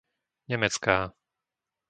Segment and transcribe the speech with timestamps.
[0.49, 0.97] Nemecká